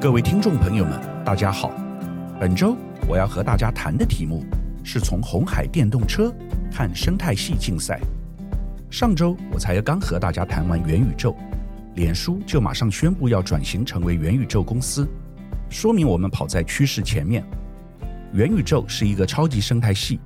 [0.00, 1.72] 各位听众朋友们，大家好。
[2.38, 2.76] 本周
[3.08, 4.44] 我要和大家谈的题目
[4.84, 6.32] 是从红海电动车
[6.70, 7.98] 看生态系竞赛。
[8.92, 11.36] 上周我才刚和大家谈完元宇宙，
[11.96, 15.04] 脸书就马上宣布要转型成为元宇宙公司，
[15.68, 17.44] 说明我们跑在趋势前面。
[18.32, 20.20] 元宇宙是一个超级生态系，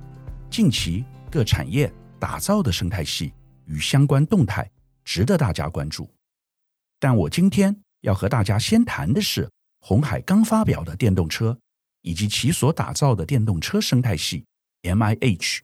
[0.51, 3.33] 近期各产业打造的生态系
[3.65, 4.69] 与相关动态
[5.03, 6.07] 值得大家关注。
[6.99, 9.49] 但我今天要和大家先谈的是。
[9.85, 11.59] 鸿海刚发表的电动车，
[12.03, 14.45] 以及其所打造的电动车生态系
[14.83, 15.59] MIH。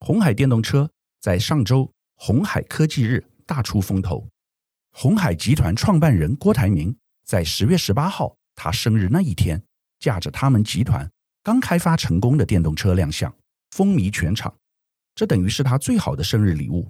[0.00, 4.28] 鸿海电动车在上周鸿海科技日大出风头。
[4.90, 9.62] 鸿海集团创办人郭台铭在十月十八号他生日那一天，
[9.98, 11.10] 驾着他们集团
[11.42, 13.34] 刚开发成功的电动车亮相，
[13.70, 14.54] 风靡全场。
[15.14, 16.86] 这等于是他最好的生日礼物。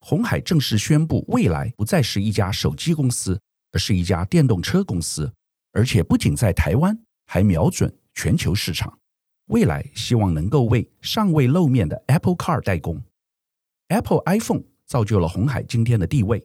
[0.00, 3.40] 鸿海正式宣布，未来不再是一家手机公司，
[3.72, 5.32] 而是一家电动车公司。
[5.74, 8.96] 而且不仅在台湾，还瞄准全球市场。
[9.46, 13.02] 未来希望能够为尚未露面的 Apple Car 代工。
[13.88, 16.42] Apple iPhone 造就了鸿海今天的地位。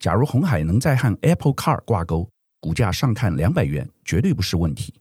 [0.00, 4.94] 假如鸿海能再和 Apple Car 挂钩，股价上看两百元绝对不是问题。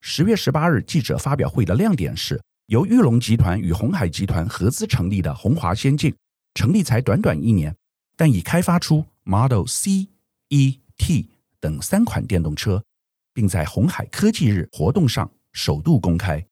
[0.00, 6.14] 十月十八日记者发表会的亮点是由裕龙集团与鸿海集团合资成立的鸿华先进，
[6.54, 7.74] 成立才短短一年，
[8.16, 10.08] 但已开发出 Model C、
[10.48, 11.30] E、T。
[11.60, 12.82] 等三款电动车，
[13.32, 16.44] 并在鸿海科技日活动上首度公开。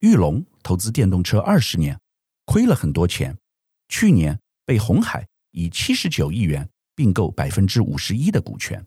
[0.00, 1.98] 裕隆投资电动车二十年，
[2.44, 3.36] 亏了很多钱，
[3.88, 8.86] 去年被鸿海以七十九亿元并购百分之五十一的股权。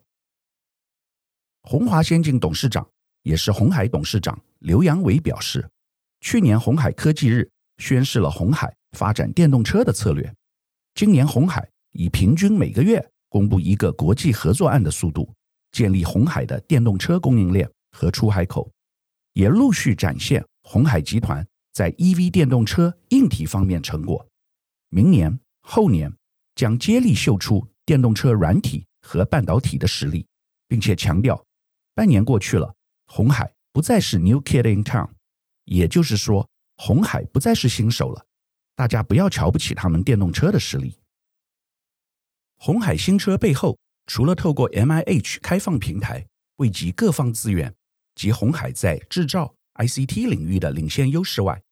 [1.62, 2.88] 鸿华先进董事长
[3.22, 5.68] 也是鸿海董事长刘扬伟表示，
[6.20, 10.32] 去年鸿海科技日宣示了鸿海发展电动车的策略。
[10.94, 15.28] 今年鸿海以平均每个月公布一个国际合作案的速度。
[15.72, 18.70] 建立鸿海的电动车供应链和出海口，
[19.32, 24.26] 也陆续展现鸿海集团在 EV 电动车硬体方面成果。
[24.88, 26.12] 明年后年
[26.54, 30.26] 将接力秀出电动车软体和半导体的实力，
[30.66, 31.44] 并且强调，
[31.94, 32.74] 半年过去了，
[33.06, 35.08] 鸿海不再是 New Kid in Town，
[35.64, 38.26] 也就是说，红海不再是新手了。
[38.74, 40.96] 大家不要瞧不起他们电动车的实力。
[42.56, 43.78] 鸿海新车背后。
[44.12, 46.26] 除了透过 MIH 开放平台
[46.56, 47.72] 汇集各方资源
[48.16, 51.62] 及鸿海在制造 ICT 领域的领先优势外，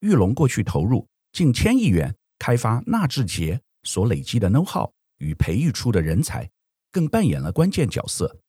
[0.00, 6.46] 玉龙过去投入近千亿元开发纳智捷所累积的 know-how 与培育出的人才，
[6.92, 8.40] 更扮演了关键角色。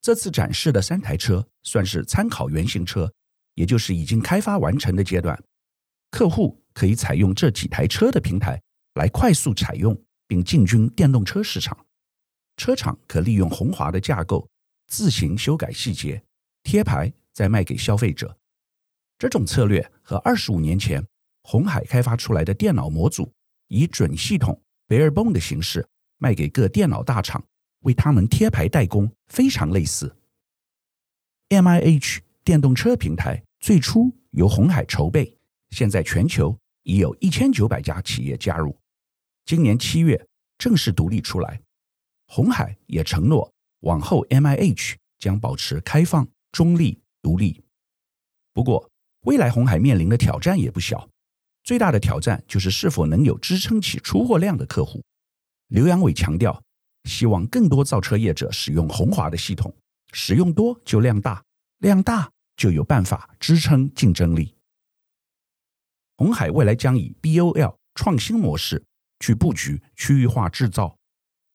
[0.00, 3.12] 这次展示的三台车算是参考原型车，
[3.54, 5.40] 也就是已经开发完成的阶段，
[6.10, 8.60] 客户可以采用这几台车的平台
[8.94, 9.96] 来快速采用
[10.26, 11.78] 并进军电动车市场。
[12.58, 14.46] 车厂可利用鸿华的架构
[14.88, 16.20] 自行修改细节，
[16.64, 18.36] 贴牌再卖给消费者。
[19.16, 21.02] 这种策略和二十五年前
[21.44, 23.32] 红海开发出来的电脑模组
[23.68, 25.86] 以准系统 bare bone 的形式
[26.18, 27.42] 卖给各电脑大厂，
[27.80, 30.14] 为他们贴牌代工非常类似。
[31.50, 35.32] MIH 电动车平台最初由红海筹备，
[35.70, 38.76] 现在全球已有一千九百家企业加入，
[39.44, 40.26] 今年七月
[40.58, 41.60] 正式独立出来。
[42.28, 43.50] 鸿海也承诺，
[43.80, 47.64] 往后 MIH 将保持开放、中立、独立。
[48.52, 48.88] 不过，
[49.22, 51.08] 未来鸿海面临的挑战也不小，
[51.64, 55.02] 最大的挑战就是是否能有支撑起出货量的客户。
[55.68, 56.62] 刘扬伟强调，
[57.04, 59.74] 希望更多造车业者使用鸿华的系统，
[60.12, 61.42] 使用多就量大，
[61.78, 64.54] 量大就有办法支撑竞争力。
[66.18, 68.84] 鸿海未来将以 BOL 创新模式
[69.20, 70.97] 去布局区域化制造。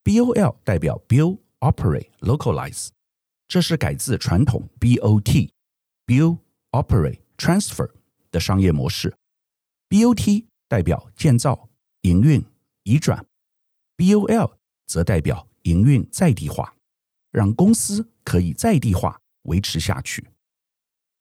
[0.03, 2.89] BOL 代表 Build, Operate, Localize，
[3.47, 6.39] 这是改自传统 BOT，Build,
[6.71, 7.89] Operate, Transfer
[8.29, 9.15] 的商业模式。
[9.87, 11.69] BOT 代表建造、
[12.01, 12.43] 营运、
[12.83, 13.25] 移转
[13.95, 16.75] ，BOL 则代表营运在地化，
[17.31, 20.27] 让公司可以在地化维持下去。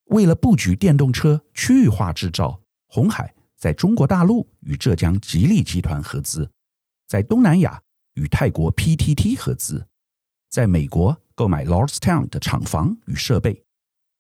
[0.07, 6.51] 为了布局电动车区域化制造，鸿海在中国大陆与浙江吉利集团合资，
[7.07, 7.81] 在东南亚。
[8.15, 9.87] 与泰国 PTT 合资，
[10.51, 13.65] 在美国购买 Lordstown 的厂房与设备，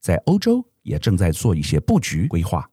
[0.01, 2.69] 在欧洲也正在做一些布局规划。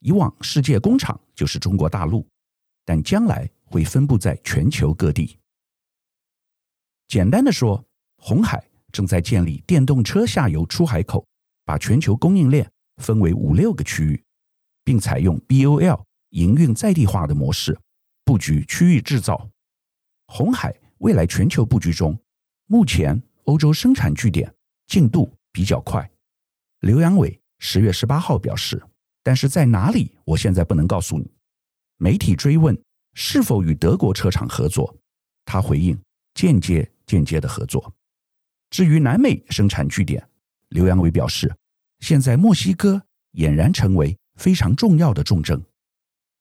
[0.00, 2.26] 以往世界工厂就是中国大陆，
[2.84, 5.38] 但将来会分布在全球各地。
[7.06, 7.84] 简单的说，
[8.16, 11.24] 红海正在建立电动车下游出海口，
[11.64, 14.24] 把全球供应链分为五六个区域，
[14.82, 17.78] 并采用 BOL 营运在地化的模式，
[18.24, 19.48] 布局区域制造。
[20.34, 22.18] 鸿海未来全球布局中，
[22.64, 24.50] 目前欧洲生产据点
[24.86, 26.10] 进度比较快。
[26.80, 28.82] 刘扬伟十月十八号表示，
[29.22, 31.30] 但是在哪里，我现在不能告诉你。
[31.98, 32.74] 媒体追问
[33.12, 34.96] 是否与德国车厂合作，
[35.44, 36.00] 他回应
[36.32, 37.94] 间接间接的合作。
[38.70, 40.26] 至于南美生产据点，
[40.70, 41.54] 刘扬伟表示，
[41.98, 43.02] 现在墨西哥
[43.34, 45.62] 俨然成为非常重要的重镇。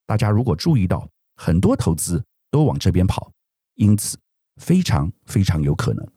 [0.06, 1.06] 大家如果注意到，
[1.36, 3.30] 很多投资都往这边跑，
[3.76, 4.18] 因此
[4.58, 6.08] 非常非常有可能。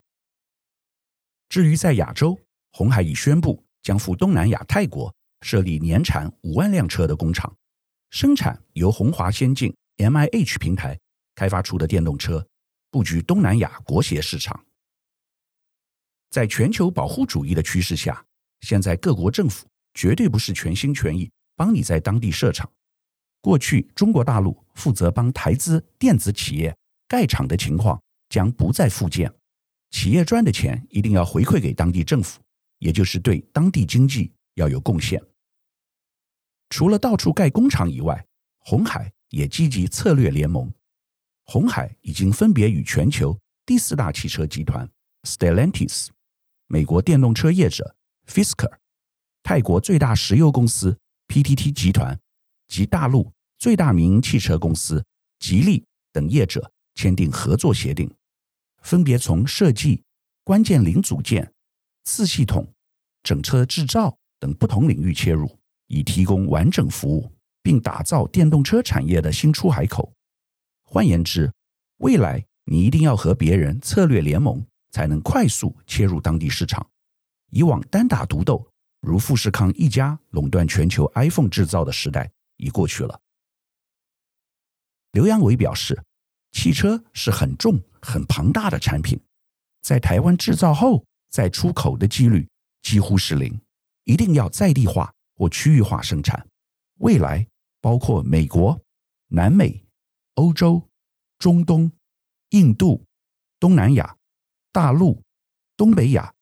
[1.49, 2.39] 至于在亚洲，
[2.73, 7.55] 鸿海已宣布将赴东南亚泰国设立年产五万辆车的工厂，
[8.11, 10.99] 生产由红华先进 MIH 平台
[11.35, 12.45] 开发出的电动车，
[12.91, 14.65] 布局东南亚国协市场。
[16.31, 18.25] 在全球保护主义的趋势下，
[18.63, 22.69] 现在各国政府绝对不是全心全意帮你在当地设厂。
[23.41, 26.77] 过去中国大陆负责帮台资电子企业
[27.15, 29.33] 盖厂的情况将不再复见。
[29.93, 32.41] 企业赚的钱一定要回馈给当地政府，
[32.81, 35.23] 也就是对当地经济要有贡献。
[36.71, 38.27] 除了到处盖工厂以外，
[38.59, 40.69] 鸿海也积极策略联盟。
[41.45, 44.91] 鸿海已经分别与全球第四大汽车集团
[45.23, 46.09] Stellantis、
[46.67, 47.95] 美国电动车业者
[48.27, 48.79] Fisker、
[49.45, 52.19] 泰国最大石油公司 PTT 集团
[52.67, 55.07] 及大陆最大民营汽车公司
[55.39, 58.11] 吉利等业者签订合作协定。
[58.83, 60.03] 分别从设计、
[60.43, 61.55] 关键零组件、
[62.05, 62.71] 次系统、
[63.23, 67.33] 整车制造等不同领域切入，以提供完整服务，
[67.63, 70.13] 并打造电动车产业的新出海口。
[70.83, 71.51] 换言之，
[71.97, 76.87] 未来你一定要和别人策略联盟，才能快速切入当地市场。
[77.49, 78.71] 以往单打独斗，
[79.01, 83.19] 如富士康一家垄断全球 iPhone 制造的时代已过去了。
[85.13, 85.99] 刘扬伟表示。
[86.55, 89.21] 汽车是很重、很庞大的产品，
[89.83, 92.49] 在台湾制造后再出口的几率
[92.81, 93.61] 几乎是零，
[94.05, 96.47] 一定要在地化或区域化生产。
[97.01, 97.45] 未来
[97.81, 98.81] 包括美国、
[99.27, 99.85] 南美、
[100.35, 100.81] 欧洲、
[101.39, 101.91] 中东、
[102.51, 103.05] 印度、
[103.59, 104.17] 东南亚、
[104.71, 105.21] 大陆、
[105.77, 106.33] 东北亚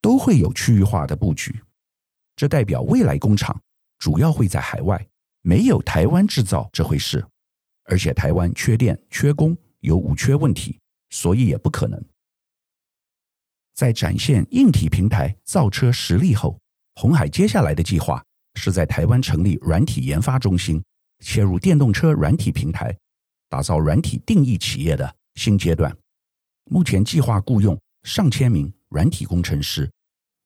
[0.00, 1.60] 都会有区域化的布局。
[2.36, 3.60] 这代表未来工厂
[3.98, 5.04] 主要会在海外，
[5.42, 7.26] 没有台湾制造这回事。
[7.86, 10.78] 而且台湾缺电、缺工，有五缺问题，
[11.10, 12.02] 所以也不可能。
[13.74, 16.58] 在展现硬体平台造车实力后，
[16.94, 18.24] 鸿海接下来的计划
[18.54, 20.82] 是在台湾成立软体研发中心，
[21.20, 22.96] 切入电动车软体平台，
[23.48, 25.94] 打造软体定义企业的新阶段。
[26.70, 29.90] 目前计划雇佣上千名软体工程师，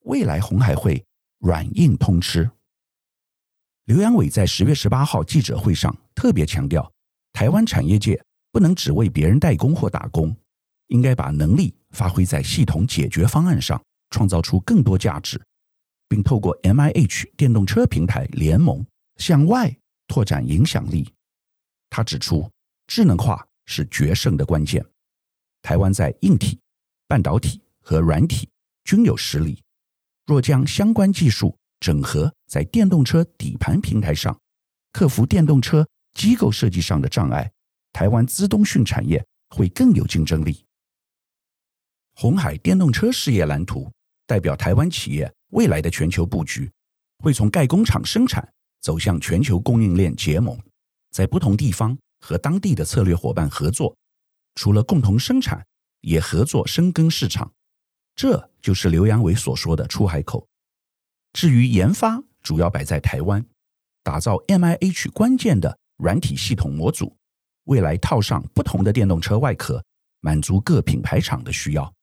[0.03, 1.03] 未来鸿海会
[1.39, 2.49] 软硬通吃。
[3.85, 6.91] 刘扬伟在十月十八号记者会上特别强调。
[7.41, 10.31] 台湾产业界不能只为别人代工或打工，
[10.89, 15.41] 应该把能力发挥在系统解决方案上，创造出更多价值，
[16.07, 18.85] 并透过 MIH 电动车平台联盟
[19.17, 21.11] 向外拓展影响力。
[21.89, 22.47] 他指出，
[22.85, 24.85] 智能化是决胜的关键。
[25.63, 26.59] 台湾在硬体、
[27.07, 28.47] 半导体和软体
[28.83, 29.59] 均有实力，
[30.27, 34.39] 若将相关技术整合在电动车底盘平台上，
[34.93, 35.83] 克服电动车。
[36.13, 37.51] 机构设计上的障碍，
[37.93, 40.65] 台湾资通讯产业会更有竞争力。
[42.13, 43.91] 鸿海电动车事业蓝图
[44.27, 46.69] 代表台湾企业未来的全球布局，
[47.19, 48.47] 会从盖工厂生产
[48.81, 50.57] 走向全球供应链结盟，
[51.11, 53.95] 在不同地方和当地的策略伙伴合作，
[54.55, 55.65] 除了共同生产，
[56.01, 57.51] 也合作深耕市场。
[58.15, 60.45] 这就是刘扬伟所说的出海口。
[61.33, 63.45] 至于研发，主要摆在台湾，
[64.03, 65.79] 打造 MIH 关键的。
[66.01, 67.15] 软体系统模组，
[67.65, 69.83] 未来套上不同的电动车外壳，
[70.19, 71.93] 满足各品牌厂的需要。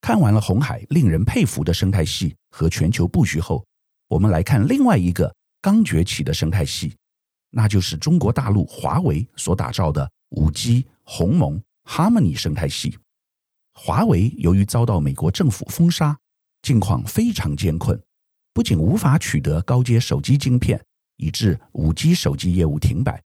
[0.00, 3.64] 看完了红海令人佩服的生态系和全球布局后，
[4.08, 6.96] 我们来看另外一个刚崛起的生态系，
[7.50, 12.98] 那就是中国大陆华为所打造的五 G 鸿蒙 Harmony 生态系。
[13.72, 16.18] 华为由于遭到美国政府封杀，
[16.60, 18.02] 境况非常艰困，
[18.52, 20.84] 不仅无法取得高阶手机晶片。
[21.16, 23.22] 以致五 G 手机业务停摆，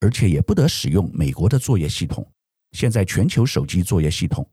[0.00, 2.30] 而且也不得使用美国的作业系统。
[2.72, 4.46] 现在全球手机作业系统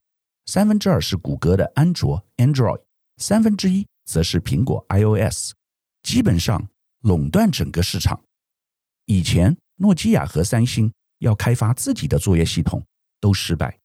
[0.46, 2.82] 三分之二是谷歌的安卓 Android，
[3.18, 5.54] 三分之一则是苹果 iOS，
[6.04, 6.70] 基本上
[7.02, 8.24] 垄断整个市场。
[9.06, 12.82] 以前诺基亚和三星要开发自己的作业系统
[13.20, 13.78] 都失败。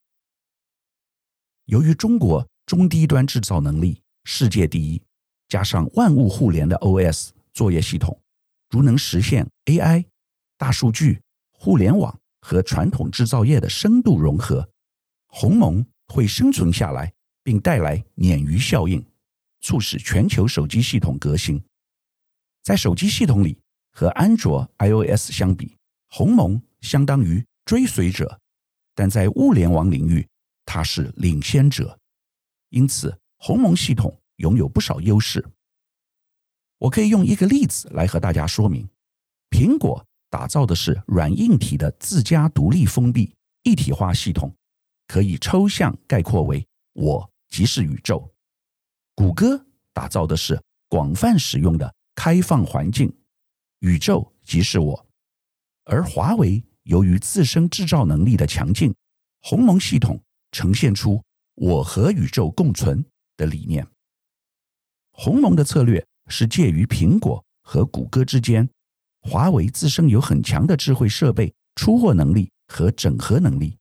[1.64, 5.02] 由于中国中低端制造能力世界第一，
[5.48, 8.20] 加上万物互联的 OS 作业系统。
[8.70, 10.04] 如能实现 AI、
[10.56, 14.70] 大数据、互联网和传统制造业的深度融合，
[15.26, 17.12] 鸿蒙会生存下来，
[17.42, 19.04] 并带来鲶鱼效应，
[19.60, 21.60] 促使全球手机系统革新。
[22.62, 23.58] 在手机系统里，
[23.90, 25.76] 和安卓 iOS 相比，
[26.08, 28.40] 鸿蒙相当于追随者，
[28.94, 30.28] 但在物联网领域，
[30.64, 31.98] 它是领先者。
[32.68, 35.44] 因此，鸿蒙系统拥有不少优势。
[36.80, 38.88] 我可以用一个例子来和大家说明：
[39.50, 43.34] 苹果打造的是软硬体的自家独立封闭
[43.64, 44.50] 一体化系统，
[45.06, 48.26] 可以抽象概括为“我即是宇宙”。
[49.14, 50.58] 谷歌打造的是
[50.88, 53.14] 广泛使用的开放环境，
[53.80, 55.06] 宇宙即是我。
[55.84, 58.94] 而华为由于自身制造能力的强劲，
[59.42, 60.18] 鸿蒙系统
[60.50, 61.22] 呈现出
[61.56, 63.04] “我和宇宙共存”
[63.36, 63.86] 的理念。
[65.12, 68.66] 鸿蒙的策略是介于苹果和谷歌之间。
[69.22, 73.76] 华为自身有很强的智慧设备出货能力和整合能力，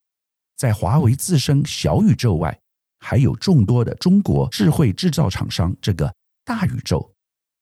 [0.57, 2.59] 在华为自身小宇宙外，
[2.99, 6.13] 还有众多的中国智慧制造厂商这个
[6.43, 7.09] 大宇宙。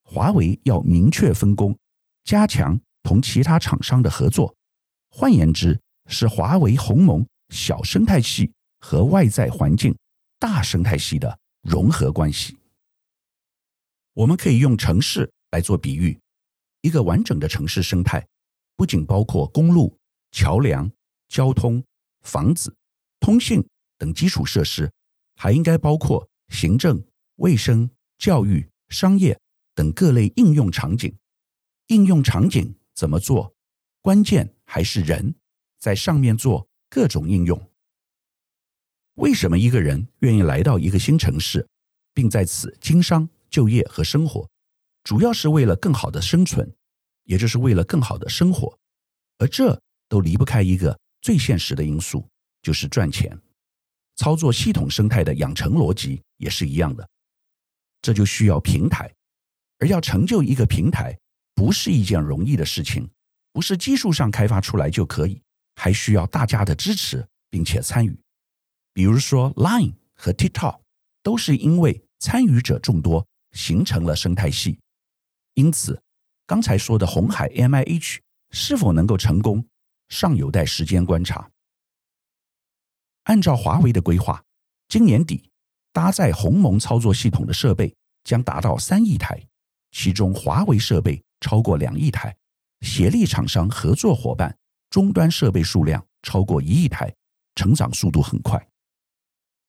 [0.03, 1.77] 华为要明确分工，
[2.23, 4.55] 加强同其他厂商的合作。
[5.09, 9.95] 换言之，是华为鸿蒙小生态系和外在环境
[10.39, 12.56] 大生态系的融合关系。
[14.17, 16.19] 我们可以用城市来做比喻。
[16.81, 18.27] 一个完整的城市生态，
[18.75, 19.95] 不仅包括公路、
[20.31, 20.91] 桥梁、
[21.27, 21.83] 交通、
[22.21, 22.75] 房子、
[23.19, 23.63] 通信
[23.95, 24.91] 等基础设施，
[25.35, 27.05] 还应该包括行政、
[27.35, 29.39] 卫生、教育、商业
[29.75, 31.15] 等各类应用场景。
[31.87, 33.53] 应用场景怎么做？
[34.01, 35.35] 关键还是人
[35.77, 37.69] 在上面做各种应用。
[39.13, 41.67] 为什么一个人愿意来到一个新城市，
[42.15, 44.49] 并在此经商、就业和生活？
[45.03, 46.69] 主要是为了更好的生存，
[47.23, 48.77] 也就是为了更好的生活，
[49.37, 52.27] 而这都离不开一个最现实的因素，
[52.61, 53.39] 就是赚钱。
[54.15, 57.07] 操作系统生态的养成逻辑也是一样的，
[58.01, 59.13] 这就需要平台，
[59.79, 61.17] 而要成就一个平台，
[61.53, 63.09] 不是一件容易的事情，
[63.53, 65.41] 不是技术上开发出来就可以，
[65.75, 68.19] 还需要大家的支持并且参与。
[68.91, 70.81] 比如说，Line 和 TikTok
[71.21, 74.79] 都是因为参与者众多，形成了生态系。
[75.53, 76.01] 因此，
[76.45, 78.19] 刚才说的鸿海 MIH
[78.51, 79.65] 是否能够成功，
[80.09, 81.49] 尚有待时间观察。
[83.23, 84.43] 按照华为的规划，
[84.87, 85.49] 今年底
[85.91, 89.41] 搭载鸿蒙操作系统的设备将达到三亿台，
[89.91, 92.35] 其中华为设备超过两亿台，
[92.81, 94.57] 协力厂商合作伙伴
[94.89, 97.13] 终端设备数量超过一亿台，
[97.55, 98.65] 成长速度很快。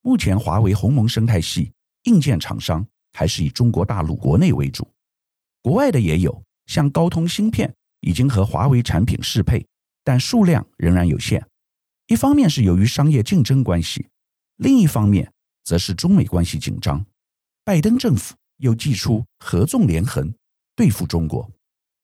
[0.03, 1.73] 目前，华为鸿蒙生态系
[2.05, 2.87] 硬件厂商
[3.19, 4.87] 还是以中国大陆国内为主。
[5.61, 9.67] 国外的也有，像高通芯片已经和华为产品适配，
[10.05, 11.45] 但数量仍然有限。
[12.07, 14.07] 一方面是由于商业竞争关系，
[14.59, 15.33] 另一方面
[15.65, 17.05] 则是中美关系紧张。
[17.65, 20.33] 拜登政府又祭出合纵连横
[20.77, 21.51] 对付中国，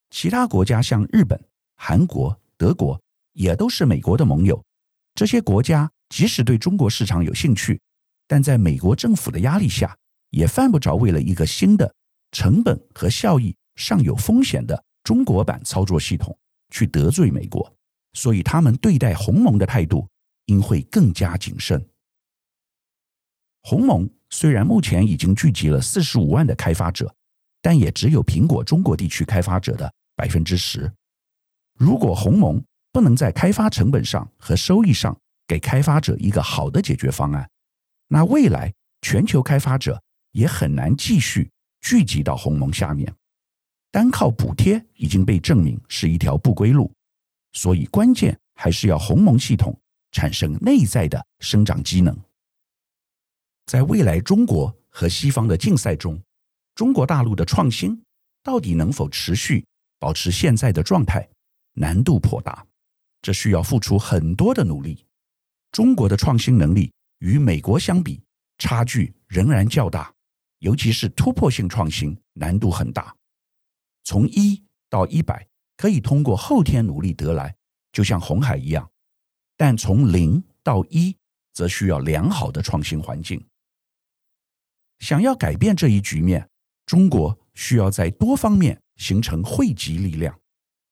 [0.09, 1.41] 其他国家像日本、
[1.77, 4.61] 韩国、德国也都是美国的盟友。
[5.13, 7.79] 这些国家即使对中国市场有兴趣，
[8.27, 9.97] 但在美国政府的压力下，
[10.29, 11.93] 也犯不着为了一个新的。
[12.31, 16.37] 成本和效益尚有风险的中国版操作系统
[16.69, 17.73] 去得罪美国，
[18.11, 20.05] 所以他们对待鸿蒙的态度
[20.47, 21.81] 应会更加谨慎。
[23.61, 27.15] 鸿蒙虽然目前已经聚集了四十五万的开发者，
[27.61, 30.91] 但也只有苹果中国地区开发者的百分之十。
[31.79, 35.17] 如果鸿蒙不能在开发成本上和收益上
[35.47, 37.49] 给开发者一个好的解决方案，
[38.09, 40.01] 那未来全球开发者
[40.35, 41.49] 也很难继续。
[41.79, 43.13] 聚集到鸿蒙下面，
[43.91, 46.91] 单靠补贴已经被证明是一条不归路，
[47.53, 49.79] 所以关键还是要鸿蒙系统
[50.11, 52.19] 产生内在的生长机能。
[53.67, 56.19] 在未来中国和西方的竞赛中，
[56.73, 58.03] 中国大陆的创新
[58.41, 59.63] 到底能否持续
[59.99, 61.29] 保持现在的状态，
[61.73, 62.65] 难度颇大，
[63.21, 65.05] 这需要付出很多的努力。
[65.71, 68.19] 中国的创新能力与美国相比，
[68.57, 70.14] 差距仍然较大。
[70.65, 73.15] 尤其是突破性创新难度很大，
[74.03, 77.55] 从一到一百可以通过后天努力得来，
[77.91, 78.83] 就像红海一样；
[79.55, 81.15] 但从零到一，
[81.53, 83.45] 则需要良好的创新环境。
[84.97, 86.49] 想要改变这一局面，
[86.87, 90.41] 中国需要在多方面形成汇集力量。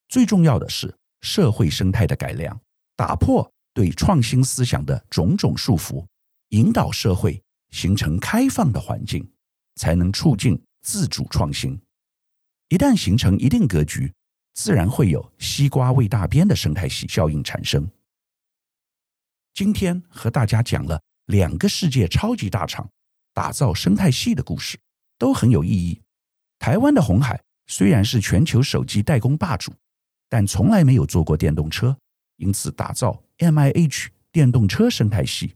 [0.07, 2.61] 最重要的是社会生态的改良，
[2.95, 6.05] 打破对创新思想的种种束缚，
[6.49, 9.27] 引导社会形成开放的环境。
[9.75, 11.79] 才能促进自主创新。
[12.69, 14.11] 一旦形成一定格局，
[14.53, 17.89] 自然会有西瓜喂大边的生态系效应产生。
[19.53, 22.89] 今天和大家讲了两个世界超级大厂
[23.33, 24.79] 打造生态系的故事，
[25.17, 26.01] 都很有意义。
[26.57, 29.71] 台湾的鸿海虽然是全球手机代工霸主，
[30.29, 31.95] 但从来没有做过电动车，
[32.37, 35.55] 因此打造 MIH 电动车生态系。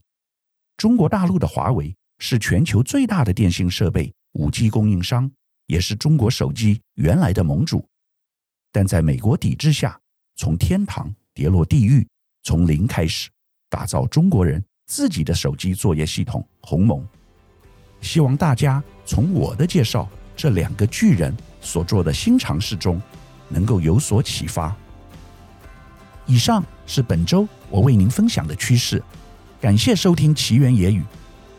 [0.76, 5.30] 中国大陆的华为是全球最大的电信设备 5G 供应商，
[5.68, 7.86] 也是中国手机原来的盟主，
[8.72, 10.00] 但在美国抵制下，
[10.36, 12.08] 从天堂跌落地狱，
[12.44, 13.30] 从零开始
[13.70, 17.06] 打造中国人自己的手机作业系统鸿蒙。
[18.02, 20.10] 希望大家从我的介绍。
[20.40, 23.02] 这两个巨人所做的新尝试中，
[23.50, 24.78] 能够有所启发。
[26.28, 29.02] 以上是本周我为您分享的趋势，
[29.60, 31.04] 感谢收听奇缘野语。